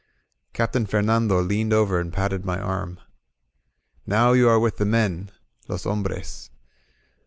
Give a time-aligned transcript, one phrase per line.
[0.53, 2.99] Captain Fernando leaned over and patted my arm.
[4.07, 5.29] Now you are with the men
[5.67, 6.49] {los hombres.)